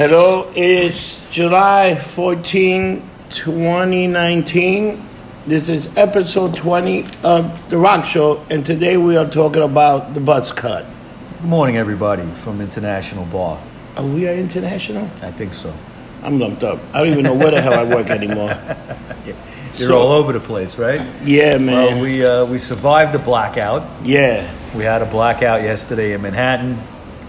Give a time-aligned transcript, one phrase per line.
[0.00, 5.02] Hello, it's July 14, 2019.
[5.46, 10.20] This is episode 20 of The Rock Show, and today we are talking about the
[10.20, 10.86] buzz cut.
[11.42, 13.60] Good morning, everybody from International Bar.
[13.98, 15.04] Are we are international?
[15.20, 15.70] I think so.
[16.22, 16.80] I'm lumped up.
[16.94, 18.58] I don't even know where the hell I work anymore.
[19.76, 21.06] You're So- all over the place, right?
[21.26, 21.74] Yeah, man.
[21.74, 23.86] Well, we uh, we survived the blackout.
[24.02, 24.50] yeah.
[24.74, 26.78] We had a blackout yesterday in Manhattan.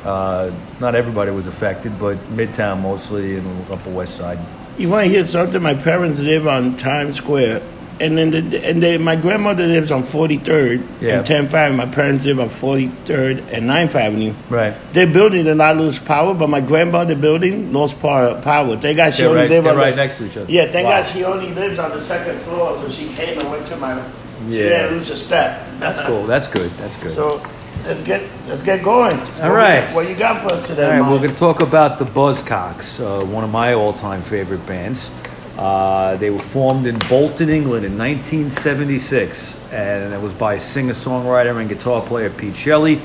[0.03, 4.39] Uh, not everybody was affected, but Midtown mostly and Upper West Side.
[4.77, 5.61] You want to hear something?
[5.61, 7.61] My parents live on Times Square,
[7.99, 11.17] and then the, and they, my grandmother lives on 43rd Yeah.
[11.19, 11.77] and 10th Avenue.
[11.77, 14.33] My parents live on 43rd and 9th Avenue.
[14.49, 14.73] Right.
[14.93, 18.41] Their building did not lose power, but my grandmother building lost power.
[18.41, 18.77] power.
[18.77, 20.51] Thank God she They're only right, right the, next to each other.
[20.51, 21.01] Yeah, thank Wow.
[21.01, 24.01] God she only lives on the second floor, so she came and went to my.
[24.49, 24.69] She Yeah.
[24.69, 25.61] didn't lose a step.
[25.77, 26.25] That's cool.
[26.25, 26.71] That's good.
[26.79, 27.13] That's good.
[27.13, 27.39] So
[27.83, 29.19] let's get let's get going.
[29.41, 29.83] All right.
[29.93, 31.11] What you got for us today, All right, Mike?
[31.11, 35.11] we're going to talk about the Buzzcocks, uh, one of my all-time favorite bands.
[35.57, 41.69] Uh, they were formed in Bolton, England in 1976, and it was by singer-songwriter and
[41.69, 43.01] guitar player Pete Shelley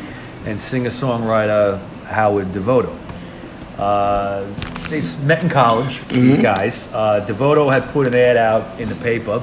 [0.46, 2.96] and singer-songwriter Howard Devoto.
[3.78, 4.44] Uh,
[4.88, 6.90] they met in college, these guys.
[6.92, 9.42] Uh, Devoto had put an ad out in the paper.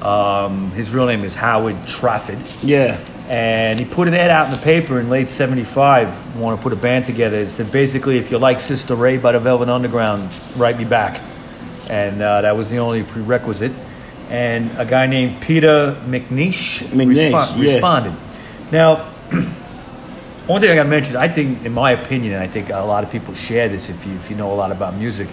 [0.00, 3.00] Um, his real name is Howard Trafford yeah.
[3.28, 6.72] And he put an ad out in the paper in late 75 want to put
[6.72, 7.38] a band together.
[7.38, 11.20] It said basically if you like sister ray by the velvet underground write me back.
[11.90, 13.72] And uh, that was the only prerequisite.
[14.30, 17.72] And a guy named peter mcnish, McNeish, yeah.
[17.72, 18.14] responded.
[18.72, 18.96] Now
[20.46, 22.78] one thing i got to mention i think in my opinion and i think a
[22.78, 25.28] lot of people share this if you, if you know a lot about music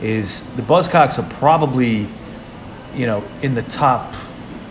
[0.00, 2.06] is the buzzcocks are probably
[2.94, 4.14] you know, in the top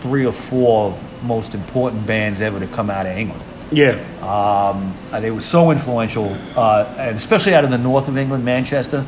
[0.00, 3.42] three or four most important bands ever to come out of England.
[3.70, 3.92] Yeah.
[4.20, 8.44] Um, uh, they were so influential, uh, and especially out of the north of England,
[8.44, 9.04] Manchester.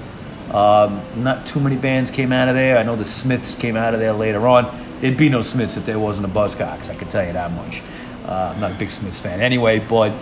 [0.50, 2.78] Um, not too many bands came out of there.
[2.78, 4.66] I know the Smiths came out of there later on.
[5.00, 6.88] There'd be no Smiths if there wasn't a Buzzcocks.
[6.88, 7.82] I can tell you that much.
[8.24, 10.12] Uh, I'm not a big Smiths fan anyway, but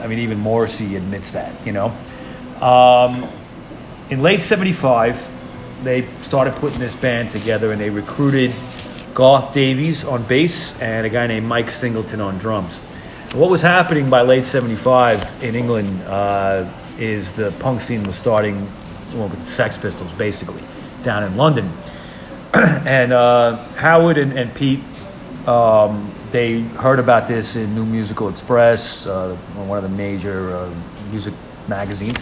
[0.00, 1.94] I mean, even Morrissey admits that, you know.
[2.60, 3.28] Um,
[4.10, 5.28] in late 75
[5.82, 8.52] they started putting this band together and they recruited
[9.14, 12.78] garth davies on bass and a guy named mike singleton on drums
[13.34, 18.56] what was happening by late 75 in england uh, is the punk scene was starting
[19.14, 20.62] well, with sex pistols basically
[21.02, 21.70] down in london
[22.54, 24.80] and uh, howard and, and pete
[25.46, 30.74] um, they heard about this in new musical express uh, one of the major uh,
[31.10, 31.34] music
[31.68, 32.18] magazines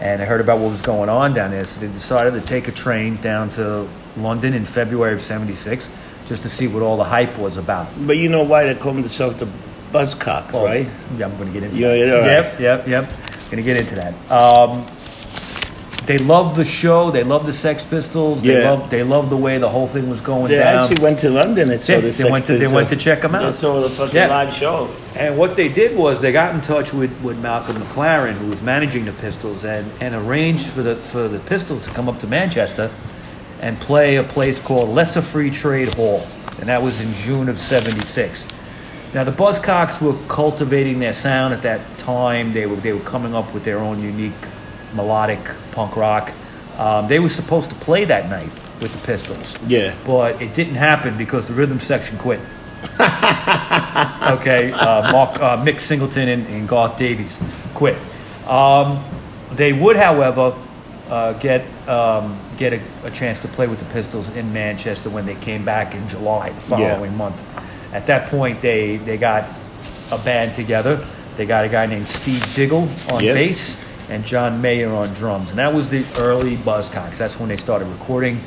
[0.00, 1.64] and I heard about what was going on down there.
[1.64, 5.88] So they decided to take a train down to London in February of '76
[6.28, 7.88] just to see what all the hype was about.
[8.06, 9.46] But you know why they call themselves the
[9.92, 10.88] Buzzcocks, Well, right?
[11.18, 11.98] Yeah, I'm going to get into Yeah, that.
[11.98, 12.28] yeah, all right.
[12.28, 13.10] Yep, yep, yep.
[13.50, 14.14] Going to get into that.
[14.30, 14.86] Um,
[16.06, 17.10] they loved the show.
[17.10, 18.42] They loved the Sex Pistols.
[18.42, 18.70] They Yeah.
[18.72, 18.90] loved.
[18.90, 20.78] They loved the way the whole thing was going They down.
[20.82, 22.74] actually went to London and saw Yeah, the they Sex went to- they Pistols.
[22.74, 23.44] went to check 'em out.
[23.46, 24.26] They saw the fucking Yeah.
[24.28, 24.88] live show.
[25.16, 28.60] And what they did was they got in touch with, with Malcolm McLaren, who was
[28.62, 32.26] managing the Pistols, and, and arranged for the for the Pistols to come up to
[32.26, 32.90] Manchester
[33.64, 36.24] and play a place called Lesser Free Trade Hall,
[36.58, 38.46] and that was in June of '76.
[39.14, 42.52] Now the Buzzcocks were cultivating their sound at that time.
[42.52, 44.32] They were they were coming up with their own unique
[44.94, 45.40] melodic
[45.72, 46.32] punk rock.
[46.78, 49.94] Um, they were supposed to play that night with the Pistols Yeah.
[50.04, 52.40] but it didn't happen because the rhythm section quit.
[53.00, 57.40] okay, uh, Mark, uh, Mick Singleton and, and Garth Davies
[57.74, 57.96] quit.
[58.46, 59.02] Um,
[59.52, 60.54] they would, however,
[61.08, 65.26] uh, get um, get a, a chance to play with the Pistols in Manchester when
[65.26, 67.36] they came back in July the following month.
[67.92, 69.48] At that point, they they got
[70.12, 71.04] a band together.
[71.36, 73.34] They got a guy named Steve Diggle on Yep.
[73.34, 77.16] bass and John Mayer on drums, and that was the early Buzzcocks.
[77.16, 78.38] That's when they started recording.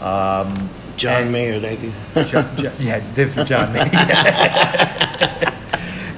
[0.00, 1.92] Um, John Mayer, thank you.
[2.24, 3.84] John, John, yeah, lived through John Mayer.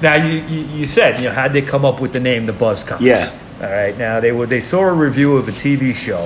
[0.01, 2.53] now you, you you said you know how'd they come up with the name the
[2.53, 2.99] Buzzcocks?
[3.01, 3.29] Yeah.
[3.61, 3.97] All right.
[3.97, 6.23] Now they were they saw a review of a TV show,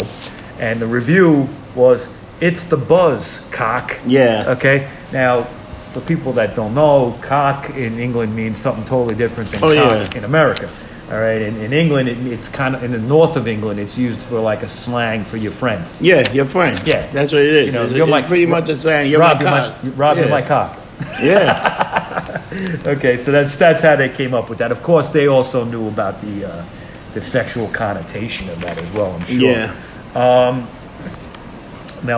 [0.61, 2.09] and the review was
[2.39, 3.99] it's the Buzz cock.
[4.05, 4.45] Yeah.
[4.57, 4.89] Okay.
[5.11, 5.47] Now.
[5.91, 10.13] For people that don't know, cock in England means something totally different than Oh, cock
[10.13, 10.19] yeah.
[10.19, 10.69] in America.
[11.11, 13.97] All right, in, in England, it, it's kind of in the north of England, it's
[13.97, 15.83] used for like a slang for your friend.
[15.99, 16.81] Yeah, your friend.
[16.87, 17.05] Yeah.
[17.07, 17.65] That's what it is.
[17.65, 19.11] You know, it's, you're it's my- pretty much the same.
[19.11, 19.83] You're Rob, my you're cock.
[19.83, 20.31] my, Rob, you're yeah.
[20.31, 20.79] my cock.
[21.21, 22.37] Yeah.
[22.85, 24.71] Okay, so that's that's how they came up with that.
[24.71, 26.65] Of course, they also knew about the uh,
[27.13, 29.11] the sexual connotation of that as well.
[29.13, 29.39] I'm sure.
[29.39, 29.75] Yeah.
[30.13, 30.67] Now,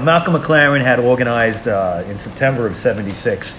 [0.02, 3.58] Malcolm McLaren had organized uh, in September of '76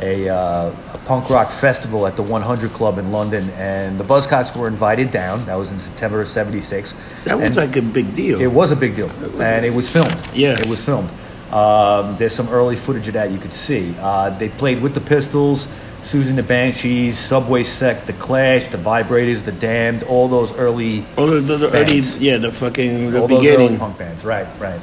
[0.00, 4.56] a, uh, a punk rock festival at the 100 Club in London, and the Buzzcocks
[4.56, 5.44] were invited down.
[5.46, 6.92] That was in September of '76.
[7.24, 8.40] That was And like a big deal.
[8.40, 10.16] it was a big deal, and it was filmed.
[10.34, 10.58] Yeah.
[10.58, 11.10] it was filmed.
[11.52, 13.94] Um, there's some early footage of that you could see.
[14.00, 15.68] Uh, they played with the Pistols,
[16.02, 21.04] Siouxsie and the Banshees, Subway Sect, The Clash, The Vibrators, The Damned, all those early,
[21.16, 23.78] All the, the, the early, yeah, the fucking the all those early beginning.
[23.78, 24.24] punk bands.
[24.24, 24.80] Right, right.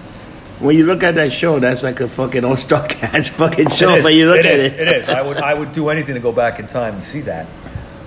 [0.59, 3.95] When you look at that show, that's like a fucking all star cast fucking show.
[3.95, 4.03] Is.
[4.03, 4.73] But you look at is.
[4.73, 5.09] it, It is.
[5.09, 5.37] I would.
[5.37, 7.47] I would do anything to go back in time and see that.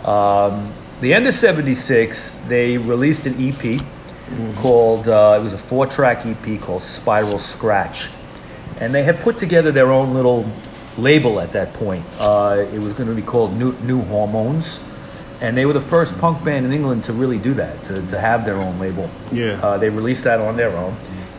[0.07, 3.81] Um, the end of '76, they released an EP
[4.57, 5.09] called.
[5.09, 8.09] Uh, it was a four-track EP called Spiral Scratch,
[8.81, 10.45] and they had put together their own little
[10.99, 12.05] label at that point.
[12.21, 14.81] Uh, it was going to be called New, New Hormones.
[15.41, 18.19] And they were the first punk band in England to really do that, to, to
[18.19, 19.11] have their own label.
[19.33, 19.59] Yeah.
[19.61, 20.95] Uh, they released that on their own.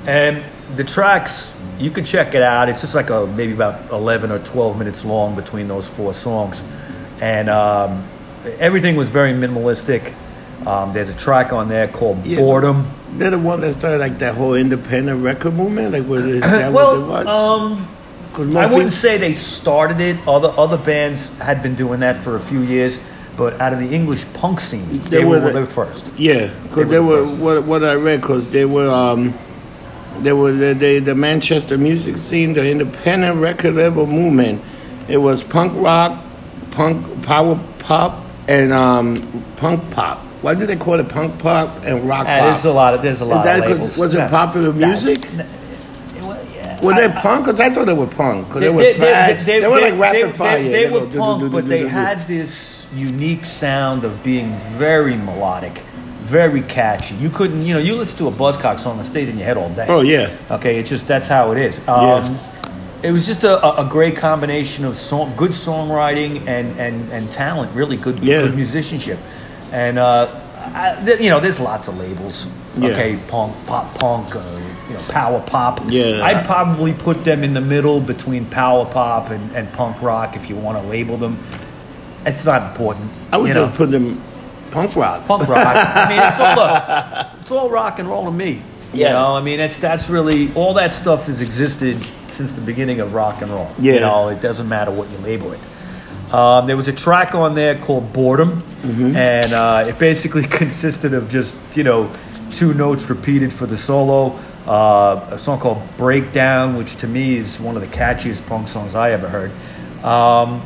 [0.06, 0.44] And
[0.76, 2.68] the tracks, you can check it out.
[2.68, 6.62] It's just like a maybe about 11 or 12 minutes long between those four songs.
[7.22, 8.06] And um,
[8.60, 10.14] everything was very minimalistic.
[10.68, 12.40] Um, there's a track on there called Yeah.
[12.40, 12.90] Boredom.
[13.14, 15.94] they're the one that started like that whole independent record movement.
[15.94, 17.62] Like, was it, that well, what it was?
[17.72, 17.88] um,
[18.36, 20.18] I wouldn't say they started it.
[20.28, 23.00] Other other bands had been doing that for a few years,
[23.38, 26.06] but out of the English punk scene, they, They were, were the- first.
[26.18, 29.34] Yeah, because They they were were the what what I read because they were um
[30.22, 34.62] they were the, they, the Manchester music scene, the independent record label movement.
[35.08, 36.20] It was punk rock,
[36.72, 40.20] punk power pop, and um punk pop.
[40.42, 42.54] Why do they call it punk pop and rock Uh, pop?
[42.54, 43.98] there's a lot of there's a lot Is that of labels.
[43.98, 44.28] was it Yeah.
[44.30, 45.20] popular music?
[45.34, 45.48] n- it wa- yeah.
[46.84, 47.46] Were they punk?
[47.46, 48.48] Because I thought they were punk.
[48.48, 49.46] Because they, were they, fast.
[49.46, 50.64] They, were like rapid they- fire.
[50.64, 55.80] They, they were punk, but they had this unique sound of being very melodic,
[56.22, 57.16] very catchy.
[57.16, 59.58] You couldn't, you know, you listen to a Buzzcock song that stays in your head
[59.58, 59.86] all day.
[59.90, 61.80] Oh yeah, Okay, it's just that's how it is.
[61.88, 62.38] Um,
[63.02, 67.76] It was just a, a- great combination of song, good songwriting and, and, and talent,
[67.76, 68.44] really good, Yeah.
[68.44, 69.20] good musicianship.
[69.74, 72.48] And, uh, I, th- you know, there's lots of labels.
[72.78, 72.90] Yeah.
[72.90, 74.42] Okay, punk, pop punk, uh,
[74.94, 75.82] you know, power pop.
[75.90, 76.24] Yeah.
[76.24, 80.50] I'd probably put them in the middle between power pop and, and punk rock if
[80.50, 81.38] you want to label them.
[82.26, 83.12] It's not important.
[83.32, 83.78] I would you just know.
[83.78, 84.22] put them
[84.72, 85.26] punk rock.
[85.28, 85.76] punk rock.
[85.76, 88.62] I mean, it's all look, it's all rock and roll to me.
[88.94, 89.14] You Yeah.
[89.14, 91.98] know, I mean, it's that's really all that stuff has existed
[92.30, 93.70] since the beginning of rock and roll.
[93.80, 93.94] Yeah.
[93.96, 95.60] You know, it doesn't matter what you label it.
[96.34, 99.16] Um, there was a track on there called Boredom, Mm-hmm.
[99.16, 102.12] and uh, it basically consisted of just you know
[102.52, 104.38] two notes repeated for the solo.
[104.68, 108.96] Uh, a song called Breakdown, which to me is one of the catchiest punk songs
[108.96, 109.52] I ever heard.
[110.04, 110.62] Um,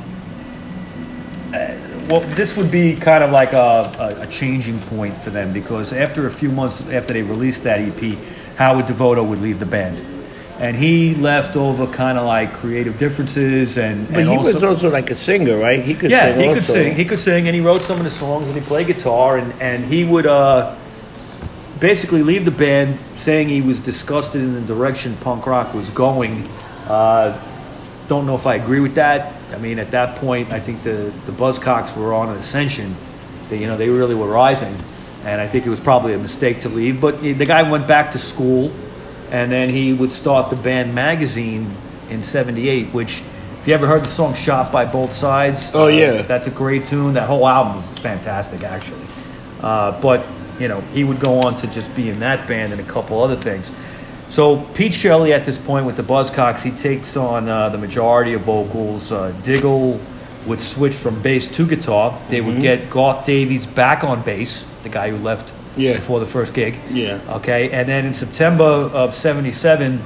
[2.10, 6.26] well, this would be kind of like a, a, changing point for them because after
[6.26, 8.18] a few months after they released that EP,
[8.56, 10.00] Howard Devoto would leave the band.
[10.60, 14.64] And he left over kind of like creative differences and, But and he also, was
[14.64, 15.84] also like a singer, right?
[15.84, 16.56] He could yeah, sing he also.
[16.56, 16.96] could sing.
[16.96, 19.54] He could sing, and he wrote some of the songs, and he played guitar, and,
[19.62, 20.76] and he would uh,
[21.80, 26.48] basically leave the band, saying he was disgusted in the direction punk rock was going.
[26.88, 27.40] Uh,
[28.08, 29.34] don't know if I agree with that.
[29.54, 32.96] I mean, at that point, I think the the Buzzcocks were on an ascension.
[33.50, 34.76] They, you know, they really were rising,
[35.24, 37.00] and I think it was probably a mistake to leave.
[37.00, 38.72] But the guy went back to school,
[39.32, 41.72] and then he would start the band magazine
[42.10, 43.22] in '78, which.
[43.62, 45.72] If you ever heard the song "Shot by Both Sides"?
[45.74, 46.22] Oh, uh, yeah.
[46.22, 47.16] that's a great tune.
[47.16, 49.06] That whole album is fantastic, actually.
[49.60, 50.26] Uh, but
[50.60, 53.22] you know, he would go on to just be in that band and a couple
[53.22, 53.72] other things.
[54.30, 58.34] So Pete Shelley, at this point with the Buzzcocks, he takes on uh, the majority
[58.34, 59.12] of vocals.
[59.12, 60.00] Uh, Diggle
[60.46, 62.18] would switch from bass to guitar.
[62.30, 62.48] They Mm-hmm.
[62.48, 65.94] would get Garth Davies back on bass, the guy who left Yeah.
[65.96, 66.76] before the first gig.
[66.92, 67.20] Yeah.
[67.30, 70.02] Okay, and then in September of '77,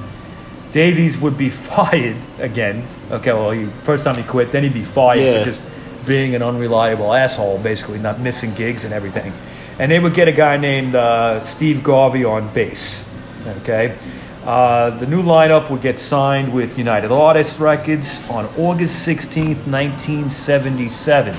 [0.72, 2.86] Davies would be fired again.
[3.10, 5.38] Okay, well, he, first time he quit, then he'd be fired Yeah.
[5.40, 5.60] for just
[6.06, 9.32] being an unreliable asshole, basically not missing gigs and everything.
[9.78, 13.08] And they would get a guy named uh, Steve Garvey on bass.
[13.60, 13.96] Okay,
[14.44, 21.34] uh, the new lineup would get signed with United Artists Records on August 16th, 1977.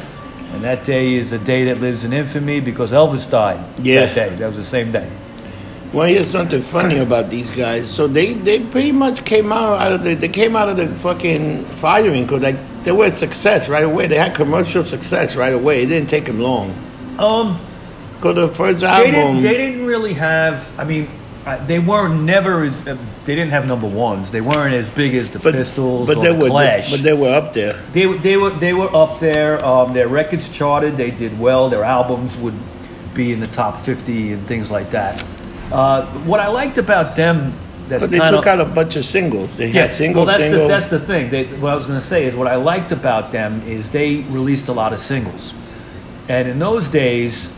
[0.53, 4.05] And that day is a day that lives in infamy because Elvis died Yeah.
[4.05, 4.29] that day.
[4.35, 5.09] That was the same day.
[5.91, 7.89] Well, here's something funny about these guys.
[7.89, 10.87] So they, they pretty much came out, out of the they came out of the
[10.87, 14.07] fucking firing because like they were a success right away.
[14.07, 15.83] They had commercial success right away.
[15.83, 16.73] It didn't take them long.
[17.19, 17.59] Um,
[18.31, 19.41] The first they didn't.
[19.41, 20.79] They didn't really have.
[20.79, 21.09] I mean,
[21.45, 22.87] uh, they weren't never as.
[22.87, 24.31] Uh, they didn't have number ones.
[24.31, 26.91] They weren't as big as the but, Pistols but or they the were Clash.
[26.91, 27.73] but they were up there.
[27.91, 28.17] they were.
[28.17, 28.51] They were.
[28.51, 29.63] They were up there.
[29.63, 30.95] Um, their records charted.
[30.95, 31.69] They did well.
[31.69, 32.55] Their albums would
[33.13, 35.21] be in the top fifty and things like that.
[35.71, 37.53] Uh, what I liked about them
[37.87, 39.57] that's But they kind took out a bunch of singles.
[39.57, 40.61] They had single, well, that's single.
[40.61, 41.29] the that's the thing.
[41.29, 44.17] They, what I was going to say is what I liked about them is they
[44.23, 45.53] released a lot of singles,
[46.29, 47.53] and in those days,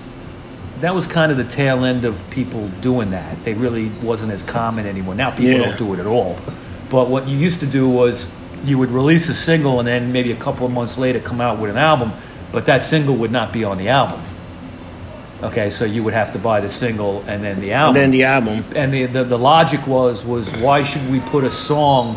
[0.81, 3.43] that was kind of the tail end of people doing that.
[3.43, 5.15] They really wasn't as common anymore.
[5.15, 5.65] Now people Yeah.
[5.69, 6.37] don't do it at all.
[6.89, 8.27] But what you used to do was
[8.65, 11.59] you would release a single and then maybe a couple of months later come out
[11.59, 12.11] with an album,
[12.51, 14.19] but that single would not be on the album.
[15.43, 18.11] Okay, so you would have to buy the single and then the album and then
[18.11, 18.63] the album.
[18.75, 22.15] and the, the, the logic was was why should we put a song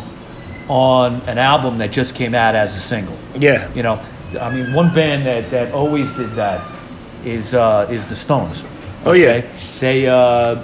[0.69, 3.67] on an album that just came out as a single Yeah.
[3.73, 3.99] you know
[4.39, 6.61] i mean one band that, that always did that
[7.25, 8.63] is uh, is the stones.
[9.05, 9.45] Oh, yeah.
[9.79, 10.61] they uh,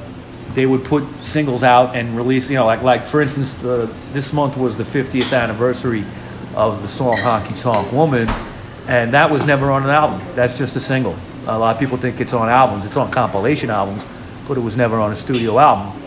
[0.54, 4.34] they would put singles out and release you know like like for instance uh, this
[4.34, 6.04] month was the 50th anniversary
[6.56, 8.28] of the song honky tonk woman
[8.88, 10.22] and that was never on an album.
[10.36, 11.16] That's just a single.
[11.48, 12.86] A lot of people think it's on albums.
[12.86, 14.06] It's on compilation albums
[14.48, 16.02] but it was never on a studio album.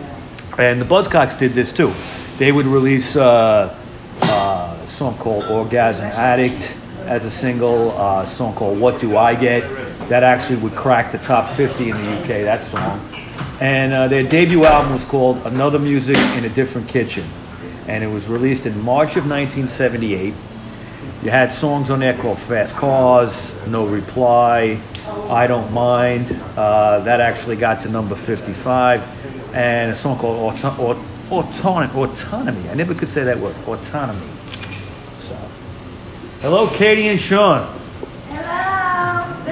[0.59, 1.93] And the buzzcocks did this too.
[2.38, 3.76] They would release uh,
[4.23, 6.76] uh, a song called orgasm addict
[7.07, 9.62] as a single uh, a song called what do i get
[10.09, 13.00] that actually would crack the top 50 in the uk that song
[13.61, 17.25] and uh, their debut album was called Another Music in a Different Kitchen.
[17.88, 20.33] And it was released in March of 1978.
[21.25, 24.79] You had songs on there called Fast Cars, No Reply,
[25.29, 26.31] I Don't Mind.
[26.57, 29.55] Uh, that actually got to number 55.
[29.57, 31.93] And a song called Auto- Aut- Autonomy.
[32.00, 32.71] Autonomy.
[32.71, 33.57] I never could say that word.
[33.67, 34.21] Autonomy.
[35.19, 35.35] So,
[36.43, 37.75] hello, Katie and Sean.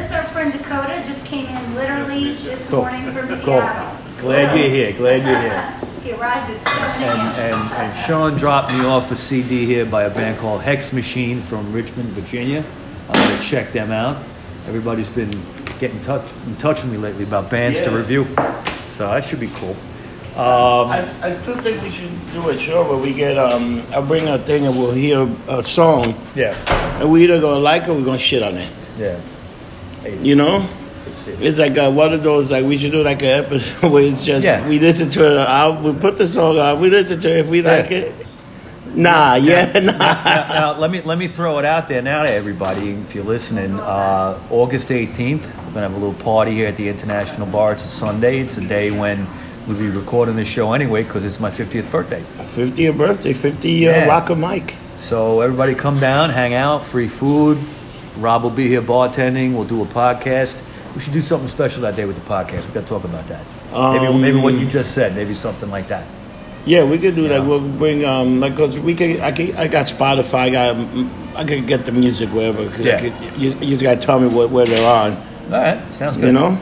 [0.09, 0.21] Hello.
[0.23, 1.03] This is our friend Dakota.
[1.07, 2.83] Just came in literally this Cool.
[2.83, 3.37] morning from Cool.
[3.39, 3.99] Seattle.
[4.21, 4.93] Glad you're here.
[4.93, 5.73] Glad you're here.
[6.07, 7.61] He arrived at 7 and, a.m.
[7.63, 11.41] and, and Sean dropped me off a CD here by a band called Hex Machine
[11.41, 12.65] from Richmond, Virginia.
[13.09, 14.17] I'm going to check them out.
[14.69, 15.33] Everybody's been
[15.81, 17.97] getting touch, in touch with me lately about bands to Yeah.
[17.97, 18.25] review,
[18.89, 19.71] so that should be cool.
[20.41, 23.83] Um, I, I still think we should do a show where we get um.
[23.93, 26.55] I'll bring a thing and we'll hear a song yeah,
[27.01, 28.71] and we either gonna like it or we're gonna shit on it.
[28.97, 29.19] yeah.
[30.23, 30.69] You know.
[31.41, 34.25] It's like uh, one of those like we should do like an episode where it's
[34.25, 34.67] just Yeah.
[34.69, 35.47] we listen to it.
[35.49, 36.81] Out, we put the song on.
[36.81, 38.15] We listen to it if we like it.
[38.95, 39.93] Nah, yeah, nah.
[39.93, 42.93] now, now, let me let me throw it out there now to everybody.
[42.93, 46.89] If you're listening, uh, August 18th, we're gonna have a little party here at the
[46.89, 47.73] International Bar.
[47.73, 48.39] It's a Sunday.
[48.41, 49.27] It's a day when
[49.67, 52.23] we'll be recording this show anyway because it's my 50th birthday.
[52.39, 54.07] 50th birthday, 50 year Yeah.
[54.07, 54.75] rocker Mike.
[54.97, 57.59] So everybody come down, hang out, free food.
[58.18, 59.54] Rob will be here bartending.
[59.54, 60.62] We'll do a podcast.
[60.94, 62.66] We should do something special that day with the podcast.
[62.66, 63.44] We got to talk about that.
[63.73, 65.14] maybe Um, maybe what you just said.
[65.14, 66.04] Maybe something like that.
[66.64, 67.28] Yeah, we could do Yeah.
[67.38, 67.46] that.
[67.46, 69.20] We'll bring um like cause we can.
[69.20, 70.35] I could, I got Spotify.
[70.35, 70.76] I got
[71.37, 72.62] I could get the music wherever.
[72.82, 72.99] Yeah.
[73.00, 75.12] could- you, you just gotta tell me what, where they're on.
[75.12, 76.26] All right, sounds good.
[76.26, 76.58] You know.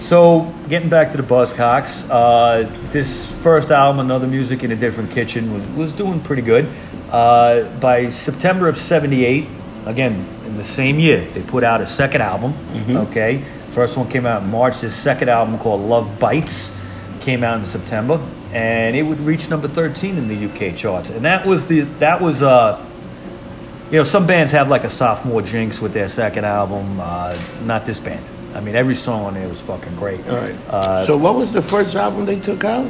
[0.00, 5.10] So getting back to the Buzzcocks, uh, this first album, Another Music in a Different
[5.10, 6.68] Kitchen, was, was doing pretty good.
[7.10, 9.46] Uh, by September of '78,
[9.86, 12.54] again in the same year, they put out a second album.
[12.88, 14.80] Okay, first one came out in March.
[14.80, 16.74] This second album called Love Bites
[17.20, 18.18] came out in September,
[18.54, 21.10] and it would reach number 13 in the UK charts.
[21.10, 22.82] And that was the that was uh,
[23.90, 26.98] you know some bands have like a sophomore jinx with their second album.
[26.98, 28.24] Uh, not this band.
[28.54, 30.26] I mean, every song on there was fucking great.
[30.26, 30.56] All right.
[30.70, 32.86] Uh, so what was the first album they took out?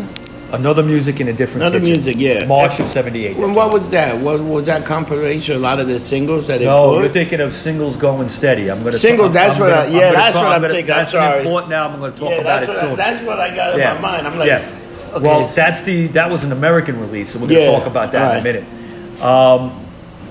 [0.53, 1.93] Another music in a different Another kitchen.
[1.93, 2.45] music, yeah.
[2.47, 3.37] March of '78.
[3.37, 4.17] Well, what was that?
[4.21, 5.57] What was that compilation?
[5.57, 7.01] A lot of the singles that they No, put.
[7.01, 8.71] you're thinking of singles going steady.
[8.71, 10.73] I'm gonna Single, I'm- that's I'm what gonna- I- yeah, that's talk- what I'm gonna-
[10.75, 10.93] thinking.
[10.93, 11.41] I'm That's sorry.
[11.41, 11.95] an important album.
[11.95, 12.93] I'm going to talk yeah, about it soon.
[12.93, 13.95] I, that's what I got in yeah.
[13.95, 14.27] my mind.
[14.29, 14.69] I'm like, yeah.
[15.15, 15.27] okay.
[15.29, 18.13] Well, that's the that was an American release, so we're going to Yeah, talk about
[18.13, 19.23] that in a minute.
[19.23, 19.71] Um,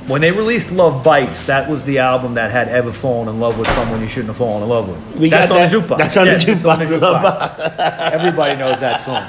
[0.08, 3.58] when they released Love Bites, that was the album that had ever fallen in love
[3.60, 5.18] with someone you shouldn't have fallen in love with.
[5.20, 5.98] We that's the that- jukebox.
[5.98, 9.24] that's on the Yeah, it's jukebox, Everybody knows that song.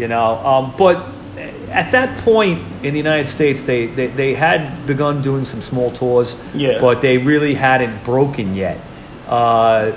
[0.00, 0.96] You know, um, but
[1.68, 5.90] at that point in the United States, they, they, they had begun doing some small
[5.92, 6.80] tours, Yeah.
[6.80, 8.78] but they really hadn't broken yet.
[9.28, 9.92] Uh,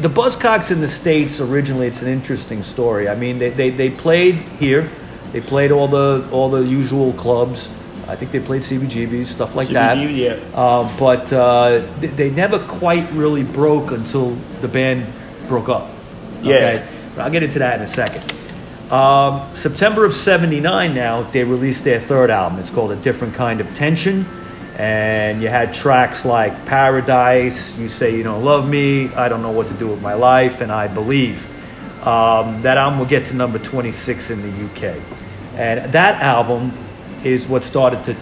[0.00, 3.06] the Buzzcocks in the States originally, it's an interesting story.
[3.06, 4.88] I mean, they, they, they played here,
[5.32, 7.68] they played all the all the usual clubs.
[8.08, 9.98] I think they played CBGBs, stuff like that.
[9.98, 10.58] CBGBs, yeah.
[10.58, 14.30] Uh, but uh, they, they never quite really broke until
[14.62, 15.06] the band
[15.48, 15.90] broke up.
[16.42, 16.84] Yeah.
[17.14, 18.24] But I'll get into that in a second.
[18.90, 22.58] Um, September of 79 now, they released their third album.
[22.58, 24.26] It's called A Different Kind of Tension.
[24.76, 29.52] And you had tracks like Paradise, You Say You Don't Love Me, I Don't Know
[29.52, 31.46] What to Do with My Life, and I Believe.
[32.04, 34.96] Um, that album will get to number 26 in the UK.
[35.54, 36.72] And that album
[37.22, 38.16] is what started to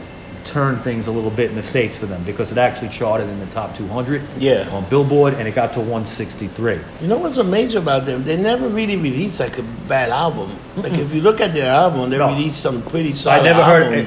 [0.49, 3.39] turned things a little bit in the states for them because it actually charted in
[3.41, 4.69] the top 200 Yeah.
[4.73, 6.79] on Billboard, and it got to 163.
[7.01, 8.25] You know what's amazing about them?
[8.25, 10.51] They never really released like a bad album.
[10.77, 12.29] Like if you look at their album, they No.
[12.29, 13.41] released some pretty solid.
[13.41, 13.93] I never album.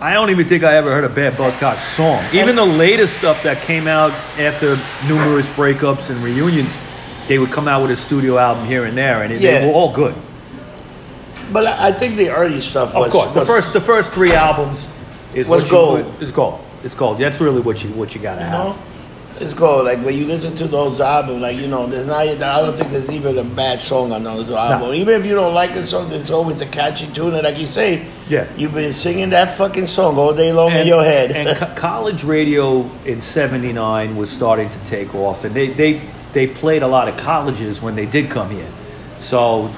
[0.00, 2.22] I don't even think I ever heard a bad Buzzcocks song.
[2.32, 4.76] Even the latest stuff that came out after
[5.08, 6.76] numerous breakups and reunions,
[7.28, 9.60] they would come out with a studio album here and there, and it, Yeah.
[9.60, 10.14] they were all good.
[11.52, 13.12] But I think the early stuff Of was.
[13.12, 14.88] course, the was- first the first three albums
[15.34, 15.98] is Was what gold.
[16.00, 16.60] You, is gold.
[16.82, 17.18] It's gold.
[17.18, 18.66] That's really what you what you gotta You have.
[18.66, 18.78] know,
[19.40, 19.84] it's gold.
[19.86, 22.18] Like when you listen to those albums, like you know, there's not.
[22.20, 24.94] I don't think there's even a bad song on those albums.
[24.96, 27.32] Even if you don't like a song, there's always a catchy tune.
[27.34, 28.46] And like you say, Yeah.
[28.56, 31.32] you've been singing that fucking song all day long in your head.
[31.32, 36.00] and co- college radio in '79 was starting to take off, and they, they
[36.32, 38.68] they played a lot of colleges when they did come here.
[39.20, 39.70] So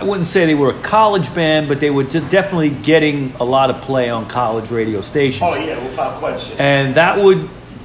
[0.00, 3.44] I wouldn't say they were a college band, but they were just definitely getting a
[3.44, 5.42] lot of play on college radio stations.
[5.42, 6.58] oh yeah, without question.
[6.58, 7.38] And that would.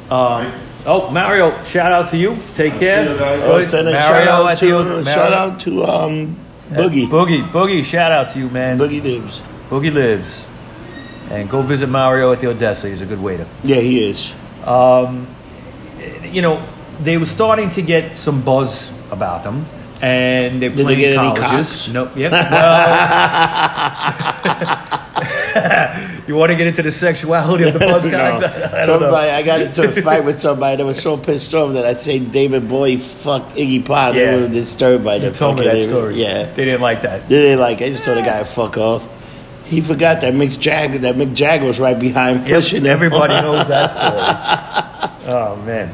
[0.10, 0.52] Um,
[0.86, 1.64] oh, Mario!
[1.66, 2.38] Shout out to you.
[2.56, 3.06] Take care.
[3.06, 3.42] see you guys.
[3.44, 3.70] Oh, Good.
[3.70, 6.36] send a Mario shout out at the- to Mario- shout out to um,
[6.70, 7.08] Boogie.
[7.08, 7.84] Boogie, Boogie!
[7.84, 8.78] Shout out to you, man.
[8.80, 9.42] Boogie Dibs.
[9.70, 10.46] Boogie lives.
[11.32, 12.88] And go visit Mario at the Odessa.
[12.88, 13.48] He's a good waiter.
[13.64, 14.32] Yeah, he is.
[16.32, 16.64] You know,
[17.00, 19.66] they were starting to get some buzz about them.
[20.02, 21.88] And they're Did they playing get any colleges.
[21.94, 22.16] Nope.
[22.18, 22.32] Yep.
[22.32, 22.46] Well,
[26.28, 28.42] you want to get into the sexuality of the Buzzcocks?
[28.42, 28.48] No.
[28.78, 29.00] I don't.
[29.00, 31.94] Somebody, I got into a fight with somebody that was so pissed off that I
[31.94, 34.16] say David Bowie fucked Iggy Pop.
[34.16, 34.32] Yeah.
[34.36, 35.36] They were disturbed by You that.
[35.36, 36.16] told me that story.
[36.16, 36.52] Yeah.
[36.52, 37.30] They didn't like that.
[37.30, 37.80] They didn't like.
[37.82, 37.86] It.
[37.86, 39.08] I just told the guy to fuck off.
[39.66, 43.68] He forgot that Mick Jagger, that Mick Jagger was right behind Yep, pushing everybody knows
[43.68, 43.90] that
[45.22, 45.34] story.
[45.34, 45.92] Oh man!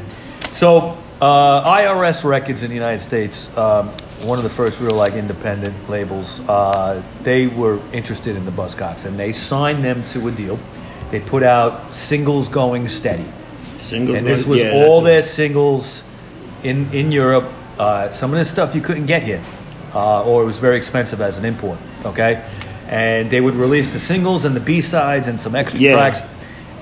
[0.49, 3.89] So uh, IRS Records in the United States, um,
[4.23, 9.05] one of the first real like independent labels, uh, they were interested in the Buzzcocks
[9.05, 10.59] and they signed them to a deal.
[11.11, 13.25] They put out singles going steady,
[13.83, 16.03] Singles and this was- yeah, all their singles
[16.63, 17.45] in in Europe.
[17.77, 19.41] Uh, some of this stuff you couldn't get here,
[19.93, 21.77] uh, or it was very expensive as an import.
[22.05, 22.41] Okay,
[22.89, 25.93] and they would release the singles and the B sides and some extra Yeah.
[25.95, 26.21] tracks.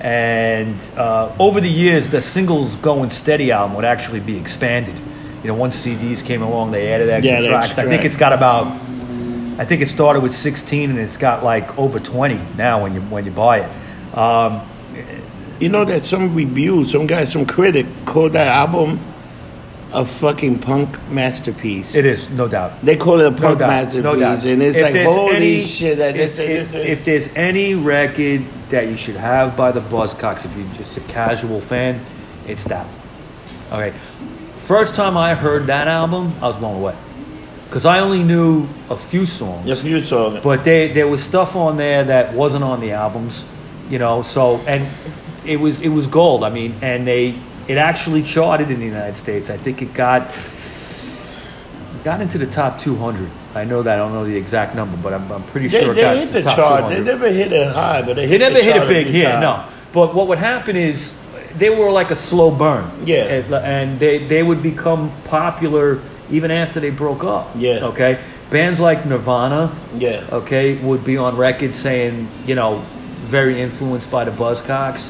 [0.00, 4.94] And uh, over the years, the singles going steady album would actually be expanded.
[5.42, 7.66] You know, once CDs came along, they added extra Yeah, tracks.
[7.68, 8.66] extra I think it's got about.
[9.58, 13.00] I think it started with 16 and it's got like over 20 now when you
[13.02, 14.16] when you buy it.
[14.16, 14.62] Um,
[15.60, 18.98] You know that some review, some guy, some critic called that album
[19.92, 21.94] a fucking punk masterpiece.
[21.96, 22.72] it is no doubt.
[22.82, 24.44] they call it a No punk doubt, masterpiece, no doubt.
[24.44, 25.98] and it's If like holy any- shit!
[25.98, 26.86] That if, say if- this is.
[26.86, 31.00] if there's any record that you should have by the Buzzcocks, if you're just a
[31.02, 32.00] casual fan,
[32.46, 32.86] it's that.
[33.72, 33.92] Okay,
[34.58, 36.94] first time I heard that album, I was blown away
[37.68, 40.40] because I only knew a few songs, a few songs.
[40.42, 43.44] but they, there was stuff on there that wasn't on the albums,
[43.88, 44.22] you know.
[44.22, 44.86] So and
[45.44, 46.44] it was it was gold.
[46.44, 47.34] I mean, and they
[47.70, 49.48] it actually charted in the United States.
[49.50, 50.22] I think it got
[52.04, 53.28] got into the top 200.
[53.54, 55.92] I know that I don't know the exact number, but I'm, I'm pretty They, sure
[55.92, 56.80] it they got hit the top chart.
[56.80, 56.96] 200.
[56.96, 58.38] They never hit it high, but they They hit.
[58.38, 59.64] never the hit it big here, no.
[59.92, 61.12] But what would happen is
[61.56, 62.90] they were like a slow burn.
[63.04, 63.24] Yeah.
[63.24, 67.50] And, and they, they would become popular even after they broke up.
[67.56, 67.86] Yeah.
[67.86, 68.18] Okay.
[68.50, 70.24] Bands like Nirvana, Yeah.
[70.32, 72.78] okay, would be on record saying, you know,
[73.26, 75.08] very influenced by the Buzzcocks.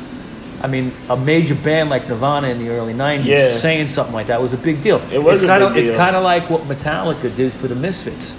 [0.63, 3.51] I mean, a major band like Nirvana in the early '90s Yeah.
[3.51, 5.01] saying something like that was a big deal.
[5.13, 8.37] It was it's kind of it's kind of like what Metallica did for the Misfits.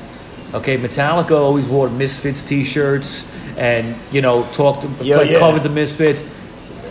[0.53, 3.25] Okay, Metallica always wore Misfits T-shirts
[3.57, 5.39] and you know talked Yeah, like, yeah.
[5.39, 6.23] covered the Misfits.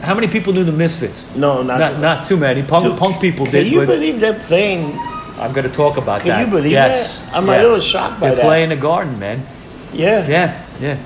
[0.00, 1.26] How many people knew the Misfits?
[1.36, 1.78] No, not.
[1.78, 2.62] Not, too- not too many.
[2.62, 3.66] Punk, Dude, punk people Can did.
[3.68, 4.98] you but believe they're playing?
[5.38, 6.40] I'm going to talk about Can that.
[6.40, 7.18] you believe yes.
[7.20, 7.36] that?
[7.36, 8.44] I'm a little shocked by They're that.
[8.44, 9.46] playing the Garden, man.
[9.92, 10.26] Yeah.
[10.26, 10.96] Yeah, yeah.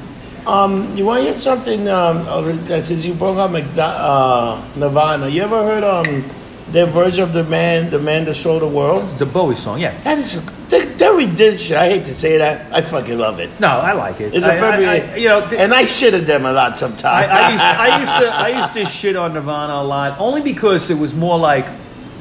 [0.46, 1.88] Um, you want to hear something?
[1.88, 2.24] Um,
[2.66, 6.24] that since you brought up McDo- uh, Nirvana, you ever heard um
[6.70, 9.18] their version of the man, the man that sold the world?
[9.18, 9.98] The Bowie song, yeah.
[10.02, 11.70] That is they, they're ridiculous.
[11.72, 12.72] I hate to say that.
[12.74, 13.48] I fucking love it.
[13.61, 14.35] No, I like it.
[14.35, 16.52] It's I- a very, I- I- you know, th- and I shit at them a
[16.52, 17.30] lot sometimes.
[17.30, 20.42] I, I, used, I used to I used to shit on Nirvana a lot, only
[20.42, 21.66] because it was more like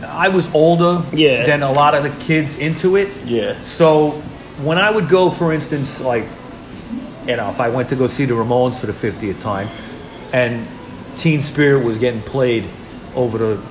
[0.06, 1.46] I was older Yeah.
[1.46, 3.10] than a lot of the kids into it.
[3.26, 4.12] yeah, So
[4.62, 6.26] when I would go, for instance, like
[7.28, 9.70] you know, if I went to go see the Ramones for the 50th time,
[10.32, 10.68] and
[11.16, 12.68] Teen Spirit was getting played
[13.16, 13.62] over the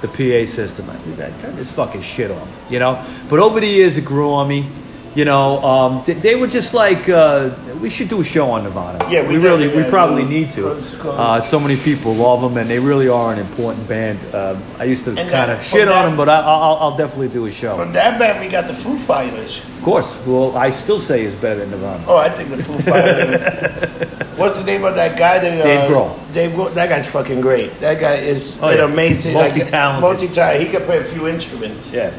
[0.00, 3.04] the PA system, I'd turn this fucking shit off, you know.
[3.28, 4.66] But over the years, it grew on me,
[5.12, 8.62] You know, um, they, they were just like uh, we should do a show on
[8.62, 9.10] Nirvana.
[9.10, 10.76] Yeah, we we really we probably gotta do it.
[10.86, 11.10] need to.
[11.10, 14.18] Uh, so many people love them, and they really are an important band.
[14.32, 17.28] Um, I used to kind of shit from on them, but I, I'll, I'll definitely
[17.28, 17.76] do a show.
[17.76, 19.58] From that band, we got the Foo Fighters.
[19.78, 20.16] Of course.
[20.26, 22.04] Well, I still say is better than Nirvana.
[22.06, 24.18] Oh, I think the Foo Fighters.
[24.38, 25.40] What's the name of that guy?
[25.40, 26.32] That, uh, Dave Grohl.
[26.32, 26.72] Dave Grohl.
[26.74, 27.78] That guy's fucking great.
[27.80, 28.84] That guy is Oh, an yeah.
[28.84, 29.34] amazing.
[29.34, 30.00] Multi-talented.
[30.02, 30.66] multi-talented.
[30.66, 31.88] He can play a few instruments.
[31.90, 32.12] Yeah.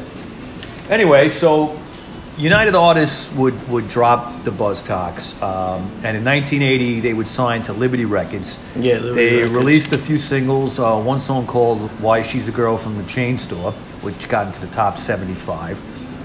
[0.90, 1.78] Anyway, so
[2.42, 7.72] United Artists would, would drop the Buzzcocks, um, and in 1980 they would sign to
[7.72, 8.58] Liberty Records.
[8.74, 9.52] Yeah, Liberty they Records.
[9.52, 10.80] released a few singles.
[10.80, 14.60] Uh, one song called "Why She's a Girl" from the Chain Store, which got into
[14.60, 15.80] the top 75,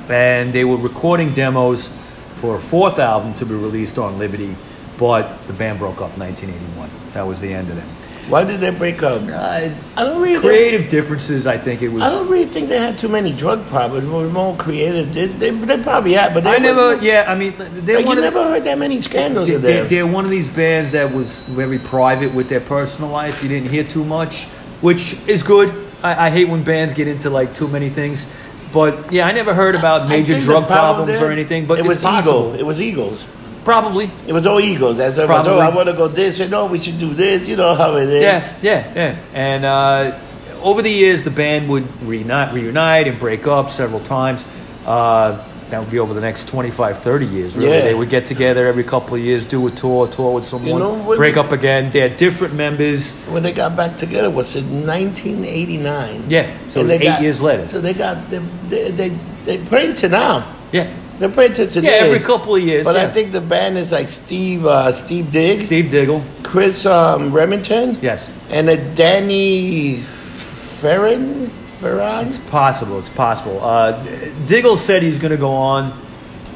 [0.10, 1.94] and they were recording demos
[2.38, 4.56] for a fourth album to be released on Liberty,
[4.98, 6.90] but the band broke up in 1981.
[7.14, 7.97] That was the end of them.
[8.30, 9.22] Why did they break up?
[9.22, 10.40] Uh, I don't really.
[10.40, 12.04] creative differences, I think it was.
[12.04, 14.04] I don't really think they had too many drug problems.
[14.06, 15.14] They were more creative.
[15.14, 18.18] They, they, they probably had, but they I never, yeah, I mean, they're Like, one
[18.18, 19.88] you of the- never heard that many scandals They- of they- them.
[19.88, 23.42] They're one of these bands that was very private with their personal life.
[23.44, 24.44] You didn't hear too much,
[24.82, 25.74] which is good.
[26.04, 28.28] I, I hate when bands get into like too many things.
[28.74, 31.66] But yeah, I never heard about major drug problem problems there- or anything.
[31.66, 32.50] But it was possible.
[32.50, 32.60] ego.
[32.60, 33.26] It was egos.
[33.68, 34.10] Probably.
[34.26, 34.96] It was all egos.
[34.96, 35.46] That's everyone.
[35.46, 36.40] Oh, I want to go this.
[36.40, 37.50] You know, we should do this.
[37.50, 38.24] You know how it is.
[38.24, 39.16] Yeah, yeah, yeah.
[39.34, 40.18] And uh,
[40.62, 44.46] over the years, the band would reunite, reunite and break up several times.
[44.86, 47.70] Uh, that would be over the next 25, 30 years, really.
[47.76, 47.82] Yeah.
[47.82, 50.94] They would get together every couple of years, do a tour, tour with someone, know
[50.94, 51.92] what- break up again.
[51.92, 53.16] They had different members.
[53.28, 56.24] When they got back together was in 1989.
[56.30, 57.66] Yeah, so it eight got- years later.
[57.68, 59.10] So they got they they they,
[59.44, 60.48] they playing to now.
[60.72, 60.88] Yeah.
[61.20, 61.98] They're playing to today.
[61.98, 62.86] Yeah, every couple of years.
[62.86, 63.04] But yeah.
[63.08, 66.24] I think the band is like Steve uh, Steve Digg, Steve Diggle.
[66.44, 71.50] Chris um, Remington, Yes, and a Danny Ferrin.
[71.80, 72.26] Ferran.
[72.26, 72.98] it's possible.
[72.98, 73.64] It's possible.
[73.64, 74.04] Uh,
[74.48, 75.94] Diggle said he's going to go on,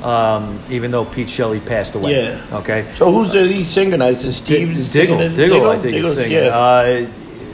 [0.02, 2.16] um, even though Pete Shelley passed away.
[2.24, 2.44] Yeah.
[2.58, 2.92] Okay.
[2.94, 4.04] So who's the lead singer?
[4.06, 5.18] Is it Steve Diggle.
[5.30, 5.64] Diggle, this?
[5.64, 6.32] I think is Diggle's- singing.
[6.32, 6.58] Yeah.
[6.58, 7.08] Uh,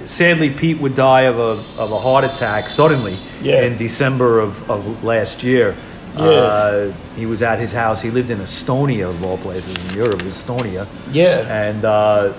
[0.05, 3.63] sadly, Pete would die of a of a heart attack suddenly Yeah.
[3.63, 5.75] in December of, of last year.
[6.19, 6.25] Yeah.
[6.25, 8.01] Uh, he was at his house.
[8.01, 10.87] He lived in Estonia, of all places, in Europe, Estonia.
[11.11, 11.67] yeah.
[11.69, 12.33] and uh,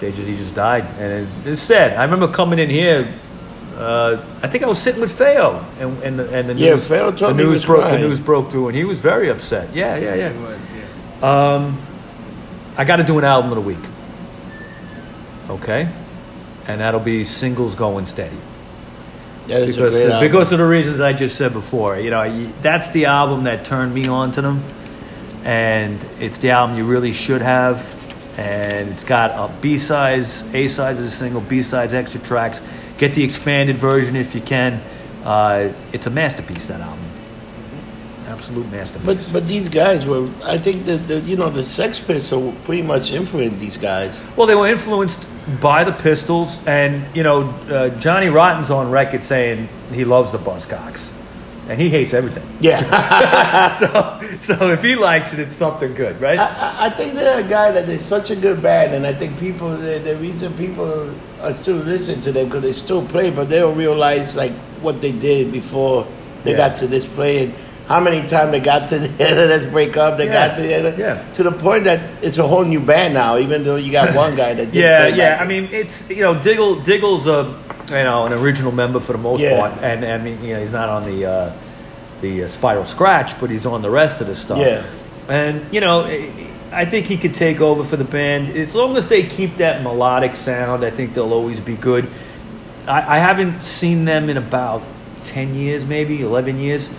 [0.00, 0.84] they just, he just died.
[0.98, 1.96] And it, it's sad.
[1.96, 3.12] I remember coming in here.
[3.76, 6.88] Uh, I think I was sitting with Feo, and, and the, and the Yeah, news,
[6.88, 7.90] Feo told the news was broke.
[7.92, 9.72] The news broke through, and he was very upset.
[9.72, 10.32] Yeah, yeah,
[11.22, 11.54] yeah.
[11.54, 11.78] Um,
[12.76, 13.78] I got to do an album of the week.
[15.48, 15.88] Okay,
[16.66, 18.36] and that'll be singles going steady
[19.50, 21.98] A because because of the reasons I just said before.
[21.98, 24.62] You know, that's the album that turned me on to them,
[25.44, 27.96] and it's the album you really should have.
[28.38, 32.60] And it's got a B sides, A sides as a single, B sides extra tracks.
[32.96, 34.80] Get the expanded version if you can.
[35.24, 36.66] Uh, it's a masterpiece.
[36.66, 37.04] That album,
[38.38, 39.06] absolute masterpiece.
[39.06, 40.24] But but these guys were.
[40.46, 44.20] I think that the, you know the Sex Pistols pretty much influenced these guys.
[44.36, 45.26] Well, they were influenced
[45.60, 50.38] by the Pistols, and you know, uh, Johnny Rotten's on record saying he loves the
[50.38, 51.10] Buzzcocks,
[51.68, 52.46] and he hates everything.
[52.60, 53.72] Yeah.
[53.72, 56.38] so, so if he likes it, it's something good, right?
[56.38, 59.12] I, I- I think they're a guy that is such a good band, and I
[59.12, 63.30] think people the, the reason people are still listening to them because they still play,
[63.30, 66.06] but they don't realize like what they did before
[66.44, 66.68] they Yeah.
[66.68, 67.54] got to this play and
[67.88, 69.46] how many times they got together.
[69.46, 70.18] Let's break up.
[70.18, 70.48] They Yeah.
[70.48, 70.94] got together.
[70.96, 71.32] Yeah.
[71.32, 74.36] To the point that it's a whole new band now, even though you got one
[74.36, 75.36] guy that did yeah, yeah.
[75.36, 77.54] back I mean, it's you know, Diggle, Diggle's a
[77.88, 79.58] you know an original member for the most Yeah.
[79.58, 81.52] part, and I mean, you know, he's not on the uh,
[82.20, 84.58] the uh, Spiral Scratch, but he's on the rest of the stuff.
[84.58, 84.84] Yeah.
[85.28, 86.04] And you know,
[86.72, 89.82] I think he could take over for the band as long as they keep that
[89.82, 90.84] melodic sound.
[90.84, 92.06] I think they'll always be good.
[92.86, 94.82] I, I haven't seen them in about
[95.22, 96.90] ten years, maybe eleven years.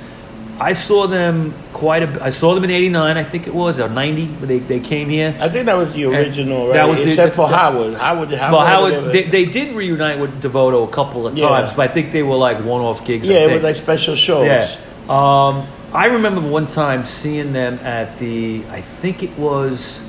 [0.62, 2.24] I saw them quite a.
[2.24, 4.26] I saw them in '89, I think it was, or '90.
[4.26, 5.34] They they came here.
[5.40, 6.86] I think that was the original, that right?
[6.90, 7.94] was the- Except for the- Howard.
[7.96, 8.30] Howard.
[8.32, 8.52] Howard.
[8.54, 11.48] Well, Howard, they, they did reunite with Devoto a couple of Yeah.
[11.48, 13.28] times, but I think they were like one-off gigs.
[13.28, 14.48] Yeah, it was like special shows.
[14.48, 14.68] Yeah.
[15.08, 20.02] Um, I remember one time seeing them at the, I think it was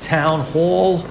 [0.00, 1.04] Town Hall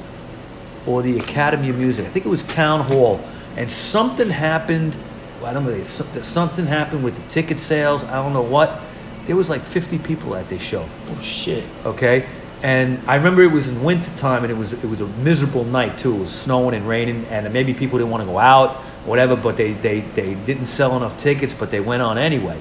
[0.88, 2.06] or the Academy of Music.
[2.06, 3.20] I think it was Town Hall.
[3.58, 4.96] And something happened.
[5.43, 5.84] I don't know.
[5.84, 8.04] some- Something happened with the ticket sales.
[8.04, 8.82] I don't know what.
[9.26, 10.88] There was like 50 people at this show.
[11.10, 11.63] Oh shit.
[11.86, 12.26] okay?
[12.63, 15.65] And i remember it was in winter time and it was it was a miserable
[15.65, 16.15] night too.
[16.15, 19.56] It was snowing and raining and maybe people didn't want to go out whatever but
[19.58, 22.60] they they they didn't sell enough tickets but they went on anyway.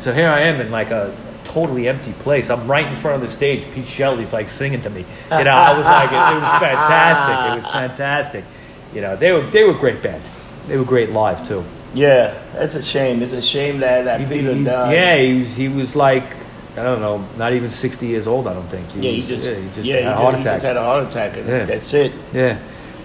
[0.00, 2.48] So here i am in like a totally empty place.
[2.48, 3.64] I'm right in front of the stage.
[3.74, 5.00] Pete shelley's like singing to me.
[5.32, 7.52] You know i was like it, it was fantastic.
[7.52, 8.44] It was fantastic.
[8.94, 10.22] You know they were they were a great band.
[10.68, 13.22] They were great live too Yeah, that's a shame.
[13.22, 14.92] It's a shame that that he- Peter he- died.
[14.94, 16.24] yeah, he was he was like
[16.76, 18.48] I don't know, not even 60 years old.
[18.48, 18.86] I don't think.
[18.96, 20.54] Yeah, he just yeah, he just yeah, had a he, heart he attack.
[20.54, 21.64] just had a heart attack, and Yeah.
[21.64, 22.12] that's it.
[22.32, 22.58] yeah,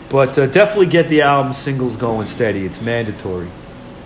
[0.09, 2.65] but uh, definitely get the album singles going steady.
[2.65, 3.47] It's mandatory.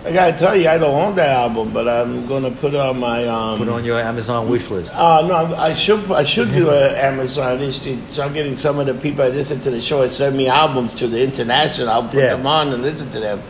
[0.06, 3.00] I gotta tell you, I don't own that album, but I'm gonna put it on
[3.00, 3.56] my um.
[3.56, 4.94] Put it on your Amazon wish list.
[4.94, 7.88] Uh, no, I'm- should I should do an Amazon list.
[8.10, 10.46] So I'm getting some of the people that listen to the show and send me
[10.46, 11.88] albums to the international.
[11.88, 12.36] I'll put Yeah.
[12.36, 13.40] them on and listen to them,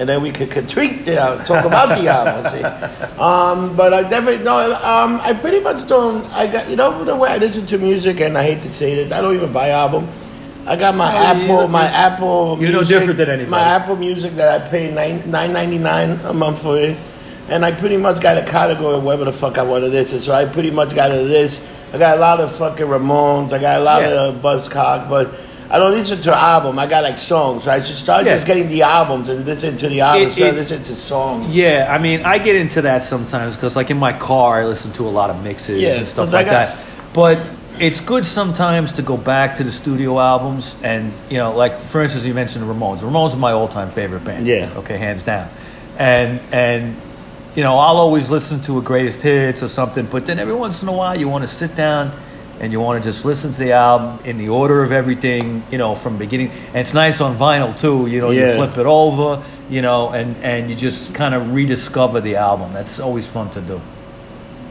[0.00, 2.64] and then we could critique the albums, talk about the see.
[3.20, 4.56] Um, but I definitely no.
[4.82, 6.24] Um, I pretty much don't.
[6.32, 8.94] I got you know the way I listen to music, and I hate to say
[8.94, 10.08] this, I don't even buy album.
[10.66, 12.56] I got my Oh, Apple, you- my Apple.
[12.60, 13.50] you're no music, different than anybody.
[13.50, 16.96] My Apple Music that I pay nine nine ninety nine a month for it,
[17.50, 20.22] and I pretty much got a category of whatever the fuck I want this, and
[20.22, 21.62] So I pretty much got a list.
[21.92, 23.52] I got a lot of fucking Ramones.
[23.52, 24.28] I got a lot Yeah.
[24.28, 25.34] of Buzzcock, but
[25.70, 26.78] I don't listen to album.
[26.78, 27.64] I got like songs.
[27.64, 28.34] So I should start Yeah.
[28.34, 30.32] just getting the albums and listen to the albums.
[30.32, 31.54] It- start it- listening to songs.
[31.54, 34.90] Yeah, I mean, I get into that sometimes because, like, in my car, I listen
[34.92, 36.76] to a lot of mixes Yeah, and stuff like got- that.
[37.12, 37.38] But
[37.78, 42.02] it's good sometimes to go back to the studio albums and, you know, like for
[42.02, 43.00] instance, you mentioned the Ramones.
[43.00, 44.46] The Ramones are my all-time favorite band.
[44.46, 44.68] Yeah.
[44.76, 45.46] Okay, hands down.
[45.98, 46.96] And and
[47.54, 50.06] you know, I'll always listen to a greatest hits or something.
[50.10, 52.12] But then every once in a while, you want to sit down
[52.60, 55.78] and you want to just listen to the album in the order of everything, you
[55.78, 56.50] know, from beginning.
[56.68, 58.06] And it's nice on vinyl too.
[58.06, 62.20] You know, you flip it over, you know, and and you just kind of rediscover
[62.20, 62.72] the album.
[62.72, 63.80] That's always fun to do.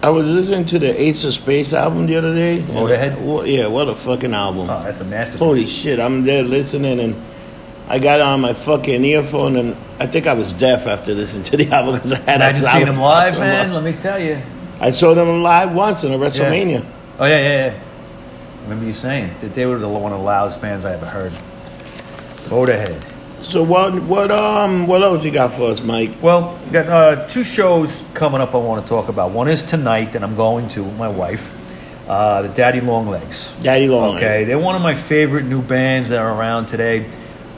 [0.01, 2.61] I was listening to the Ace of Spades album the other day.
[2.61, 3.21] Motorhead?
[3.21, 4.69] Well, yeah, what a fucking album.
[4.69, 5.39] Oh, that's a masterpiece.
[5.39, 7.15] Holy shit, I'm there listening and
[7.89, 11.57] I got on my fucking earphone and I think I was deaf after listening to
[11.57, 13.73] the album because I had Imagine that seeing sound them live, man.
[13.73, 14.41] Let me tell you.
[14.79, 16.85] I saw them live once in a WrestleMania.
[17.19, 17.79] Oh yeah, yeah, yeah.
[18.63, 21.33] Remember you saying that they were the one of the loudest bands I ever heard.
[22.49, 23.03] Motorhead.
[23.43, 26.11] So what what um what else you got for us, Mike?
[26.21, 29.31] Well, got uh, two shows coming up I want to talk about.
[29.31, 31.51] One is tonight, and I'm going to with my wife.
[32.07, 33.55] Uh, the Daddy Longlegs.
[33.55, 34.13] Daddy Long.
[34.13, 34.23] Legs.
[34.23, 37.05] Okay, they're one of my favorite new bands that are around today.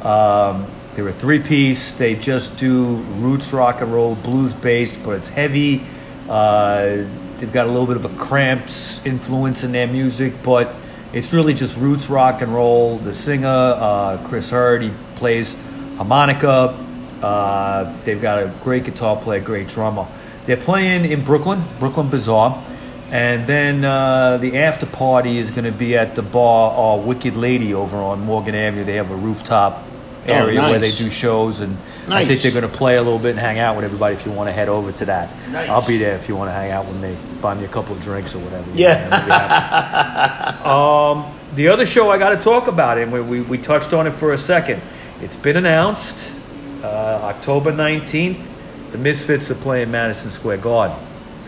[0.02, 1.94] Um, they're a three piece.
[1.94, 5.84] They just do roots rock and roll, blues based, but it's heavy.
[6.28, 7.04] Uh,
[7.42, 10.74] they've got a little bit of a cramps influence in their music, but
[11.12, 13.00] it's really just roots rock and roll.
[13.00, 15.56] The singer, uh, Chris Hurd, he plays
[15.98, 16.78] harmonica.
[17.22, 20.08] Uh, they've got a great guitar player, great drummer.
[20.46, 22.64] They're playing in Brooklyn, Brooklyn Bazaar.
[23.10, 27.36] And then uh, the after party is going to be at the bar uh, Wicked
[27.36, 28.86] Lady over on Morgan Avenue.
[28.86, 29.84] They have a rooftop
[30.26, 33.32] area where they do shows, and I think they're going to play a little bit
[33.32, 34.16] and hang out with everybody.
[34.16, 35.70] If you want to head over to that, Nice.
[35.70, 36.16] I'll be there.
[36.16, 38.40] If you want to hang out with me, buy me a couple of drinks or
[38.40, 38.70] whatever.
[38.74, 39.10] Yeah.
[39.12, 41.26] I'll be happy.
[41.30, 44.08] um, the other show I got to talk about and we, we, we touched on
[44.08, 44.82] it for a second.
[45.22, 46.32] It's been announced
[46.84, 46.88] uh,
[47.24, 48.40] October nineteenth.
[48.92, 50.98] The Misfits are playing Madison Square Garden.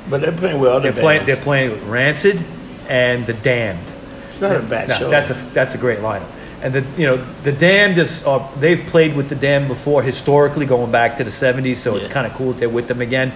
[0.09, 1.25] But they're playing with other They're playing.
[1.25, 2.43] They're playing Rancid
[2.89, 3.91] and the Damned.
[4.27, 5.09] It's not a bad No, show.
[5.09, 6.27] That's a that's a great lineup.
[6.63, 10.65] And the you know the Damned is uh, they've played with the Damned before historically
[10.65, 13.31] going back to the '70s, so it's kind of cool that they're with them again.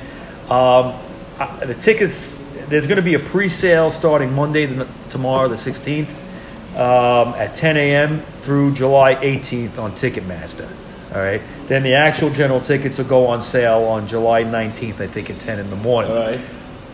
[0.49, 0.95] Um,
[1.37, 2.35] uh, the tickets
[2.67, 6.09] there's going to be a pre-sale starting Monday the, tomorrow the 16th
[6.75, 8.19] um, at 10 a.m.
[8.41, 10.69] through July 18th on Ticketmaster.
[11.13, 11.41] All right.
[11.67, 15.39] Then the actual general tickets will go on sale on July 19th, I think, at
[15.39, 16.11] 10 in the morning.
[16.11, 16.39] All right.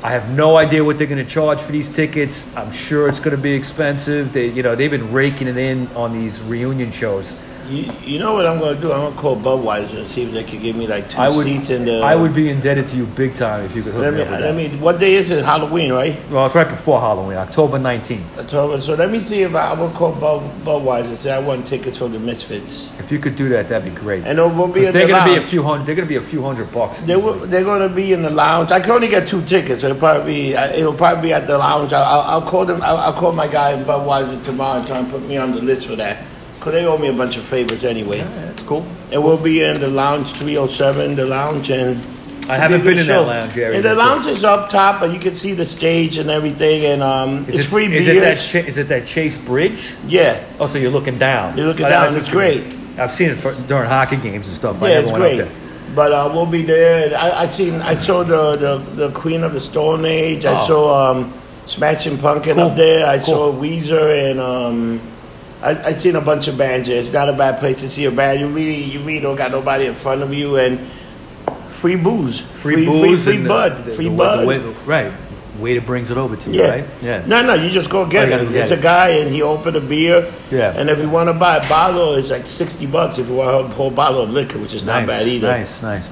[0.04, 2.46] I have no idea what they're going to charge for these tickets.
[2.58, 4.34] I'm sure it's going to be expensive.
[4.34, 7.40] They, you know, they've been raking it in on these reunion shows.
[7.70, 8.92] You, you know what I'm going to do?
[8.92, 11.30] I'm going to call Budweiser and see if they can give me like two I
[11.30, 12.00] would, seats in the.
[12.02, 14.24] I would be indebted to you big time if you could hook Let me me,
[14.26, 14.72] up with let that.
[14.74, 14.78] me.
[14.80, 15.46] What day is it?
[15.46, 16.16] Halloween, right?
[16.30, 18.38] well, it's right before Halloween, October 19th.
[18.38, 18.82] October.
[18.82, 21.66] So let me see if I, I will call Bud, Budweiser and say I want
[21.66, 22.90] tickets for the Misfits.
[23.00, 24.24] If you could do that, that'd be great.
[24.26, 25.86] And it will be they're the going to be a few hundred.
[25.86, 27.02] They're going to be a few hundred bucks.
[27.04, 28.72] They will, they're going to be in the lounge.
[28.72, 29.82] I can only get two tickets.
[29.82, 30.56] So it'll probably be.
[30.56, 31.94] uh, It'll probably be at the lounge.
[31.94, 32.82] I'll, I'll, I'll call them.
[32.82, 35.62] I'll, I'll call my guy in Budweiser tomorrow and try and put me on the
[35.62, 36.26] list for that.
[36.64, 38.20] Cause they owe me a bunch of favors anyway.
[38.20, 38.86] Yeah, that's cool.
[39.12, 41.98] And we'll be in the lounge 307, the lounge, and
[42.50, 45.12] I haven't be been in that lounge area And the lounge is up top, but
[45.12, 48.40] you can see the stage and everything, and um, it's it, free is beers.
[48.46, 49.92] it Cha- is it that Chase Bridge?
[50.08, 51.58] yeah, Oh, so you're looking down.
[51.58, 52.64] You're looking Oh, down, it's great.
[52.98, 54.82] I've seen it for, during hockey games and stuff.
[54.82, 55.46] I yeah, it's great.
[55.96, 57.16] But uh, we'll be there.
[57.18, 60.46] I, I seen, I saw the, the the Queen of the Stone Age.
[60.46, 60.66] I Oh.
[60.68, 61.34] saw um,
[61.66, 62.64] Smashing Pumpkin Cool.
[62.70, 63.06] up there.
[63.08, 63.26] I Cool.
[63.26, 65.02] saw Weezer, and um,
[65.64, 67.00] I, I seen a bunch of bands there.
[67.00, 68.40] It's not a bad place to see a band.
[68.42, 70.80] You really, you really don't got nobody in front of you, and
[71.80, 74.42] free booze, Free, free, booze, free, and bud, the- free the bud.
[74.42, 75.12] the way- right.
[75.60, 76.70] Waiter brings it over to you, Yeah.
[76.70, 76.86] right?
[77.02, 77.24] Yeah.
[77.28, 78.48] No, no, you just go get Oh, it.
[78.52, 78.80] get It's it.
[78.80, 80.26] a guy, and he opened a beer.
[80.50, 80.74] Yeah.
[80.76, 83.66] And if you want to buy a bottle, it's like sixty bucks if you want
[83.66, 85.48] a whole bottle of liquor, which is nice, not bad either.
[85.48, 86.10] Nice, nice.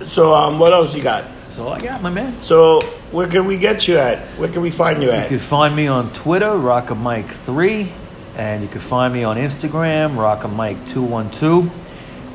[0.00, 1.24] So, um, what else you got?
[1.52, 2.32] That's all I got, my man.
[2.42, 4.20] So where can we get you at?
[4.38, 5.24] Where can we find you at?
[5.30, 7.90] You can find me on Twitter, Rockamike3,
[8.38, 11.70] and you can find me on Instagram, Rockamike212.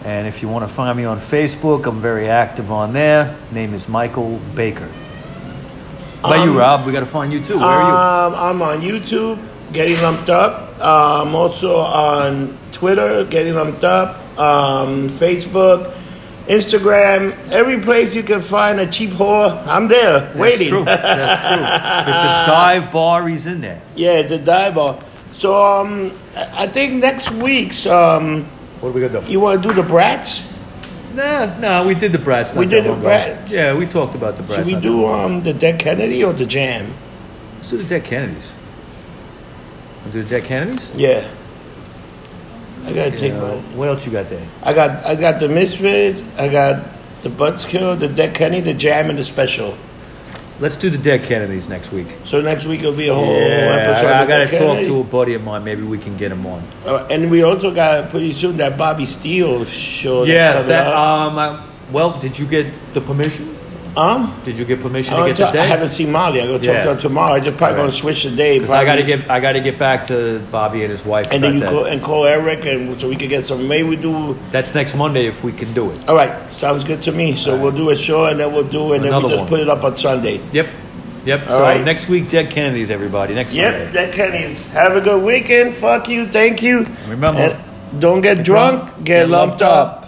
[0.06, 3.36] And if you want to find me on Facebook, I'm very active on there.
[3.52, 4.88] Name is Michael Baker.
[6.22, 6.86] How about Um, you, Rob?
[6.86, 7.58] We got to find you too.
[7.58, 9.40] Where are Um, I'm on YouTube,
[9.74, 10.76] getting lumped up.
[10.80, 14.20] I'm also on Twitter, getting lumped up.
[14.38, 15.92] Um, Facebook,
[16.48, 20.40] Instagram, every place you can find a cheap whore, I'm there you?
[20.40, 20.86] waiting.
[20.86, 20.86] That's true.
[20.86, 21.66] That's true.
[22.04, 23.82] If it's a dive bar, he's in there.
[23.96, 25.00] yeah, it's a dive bar.
[25.34, 28.46] So um, I I think next week's um,
[28.80, 29.32] What are we gonna do?
[29.32, 30.42] you want to do the brats?
[31.14, 32.54] Nah, nah, we did the Brats.
[32.54, 33.08] Not We did the long ago.
[33.10, 33.52] Brats.
[33.52, 34.68] Yeah, we talked about the Brats.
[34.68, 36.94] Should we do um, the Dead Kennedy or the Jam?
[37.56, 38.52] Let's do the Dead Kennedys.
[40.12, 40.92] Do the Dead Kennedys.
[40.96, 41.28] Yeah.
[42.86, 43.56] I gotta take my.
[43.76, 44.46] what else you got there?
[44.64, 46.84] I got I got the Misfits, I got
[47.24, 49.78] the Buttskill, the Dead Kennedys, the Jam, and the Special.
[50.60, 52.08] Let's do the Dead Kennedys next week.
[52.26, 54.08] So next week will be a whole Yeah, episode.
[54.08, 55.64] I, I got to talk to a buddy of mine.
[55.64, 56.64] Maybe we can get him on.
[56.84, 60.24] Uh, and we also got pretty soon that Bobby Steele show.
[60.24, 60.88] Yeah, that.
[60.88, 60.96] up.
[60.96, 63.57] Um, I, well, did you get the permission?
[63.98, 66.42] Um, Did you get permission to wanna get the talk- I haven't seen Molly.
[66.42, 66.84] I go talk Yeah.
[66.84, 67.34] to her tomorrow.
[67.34, 67.82] I just probably Right.
[67.82, 68.60] gonna switch the day.
[68.60, 69.18] Because I got to probably.
[69.24, 71.28] get I got to get back to Bobby and his wife.
[71.32, 73.68] And then you call and call Eric, and so we can get some.
[73.68, 74.38] Maybe we do.
[74.52, 75.98] That's next Monday if we can do it.
[76.08, 77.36] All right, sounds good to me.
[77.36, 79.50] So we'll do a show, and then we'll do, and then Another we just one.
[79.50, 80.40] put it up on Sunday.
[80.54, 80.68] Yep,
[81.26, 81.42] yep.
[81.50, 81.84] All so right.
[81.84, 83.34] next week, Dead Kennedys, everybody.
[83.34, 83.62] Next week.
[83.62, 83.92] Yep, Sunday.
[83.94, 84.68] that Kenny's.
[84.74, 85.74] Have a good weekend.
[85.74, 86.28] Fuck you.
[86.28, 86.86] Thank you.
[87.10, 87.56] Remember, And
[88.02, 89.04] don't get drunk.
[89.04, 90.04] Get, lumped up.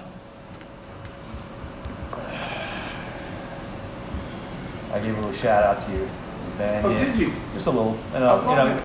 [4.92, 6.10] I gave a little shout out to you.
[6.60, 7.06] Oh, yeah.
[7.06, 7.32] did you?
[7.54, 7.98] Just a little.
[8.12, 8.78] You uh, know, Oh, you know,